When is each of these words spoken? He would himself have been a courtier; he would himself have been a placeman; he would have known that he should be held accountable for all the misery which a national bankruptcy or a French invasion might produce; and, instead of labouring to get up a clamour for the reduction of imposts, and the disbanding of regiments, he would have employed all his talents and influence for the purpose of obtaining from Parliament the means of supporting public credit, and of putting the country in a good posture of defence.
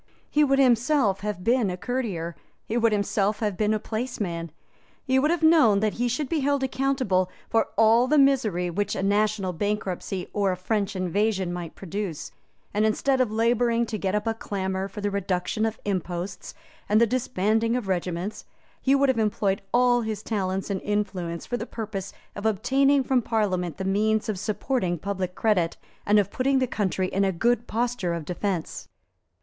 He 0.31 0.43
would 0.43 0.57
himself 0.57 1.19
have 1.19 1.43
been 1.43 1.69
a 1.69 1.77
courtier; 1.77 2.35
he 2.65 2.75
would 2.75 2.91
himself 2.91 3.37
have 3.39 3.55
been 3.55 3.71
a 3.71 3.77
placeman; 3.79 4.49
he 5.05 5.19
would 5.19 5.29
have 5.29 5.43
known 5.43 5.79
that 5.81 5.93
he 6.01 6.07
should 6.07 6.27
be 6.27 6.39
held 6.39 6.63
accountable 6.63 7.29
for 7.51 7.67
all 7.77 8.07
the 8.07 8.17
misery 8.17 8.71
which 8.71 8.95
a 8.95 9.03
national 9.03 9.53
bankruptcy 9.53 10.27
or 10.33 10.51
a 10.51 10.57
French 10.57 10.95
invasion 10.95 11.53
might 11.53 11.75
produce; 11.75 12.31
and, 12.73 12.83
instead 12.83 13.21
of 13.21 13.31
labouring 13.31 13.85
to 13.85 13.99
get 13.99 14.15
up 14.15 14.25
a 14.25 14.33
clamour 14.33 14.87
for 14.87 15.01
the 15.01 15.11
reduction 15.11 15.67
of 15.67 15.79
imposts, 15.85 16.55
and 16.89 16.99
the 16.99 17.05
disbanding 17.05 17.75
of 17.75 17.87
regiments, 17.87 18.43
he 18.81 18.95
would 18.95 19.07
have 19.07 19.19
employed 19.19 19.61
all 19.71 20.01
his 20.01 20.23
talents 20.23 20.71
and 20.71 20.81
influence 20.81 21.45
for 21.45 21.57
the 21.57 21.67
purpose 21.67 22.11
of 22.35 22.47
obtaining 22.47 23.03
from 23.03 23.21
Parliament 23.21 23.77
the 23.77 23.85
means 23.85 24.27
of 24.27 24.39
supporting 24.39 24.97
public 24.97 25.35
credit, 25.35 25.77
and 26.07 26.17
of 26.17 26.31
putting 26.31 26.57
the 26.57 26.65
country 26.65 27.07
in 27.07 27.23
a 27.23 27.31
good 27.31 27.67
posture 27.67 28.15
of 28.15 28.25
defence. 28.25 28.87